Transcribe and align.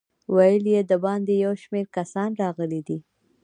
ویل 0.35 0.63
یې 0.73 0.81
د 0.91 0.93
باندې 1.05 1.33
یو 1.45 1.53
شمېر 1.63 1.85
کسان 1.97 2.29
راغلي 2.41 2.81
دي. 2.87 2.97